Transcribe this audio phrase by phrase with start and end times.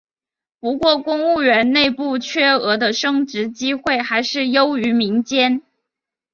[0.59, 5.61] 不过公务员内部缺额的升职机会还是优于民间。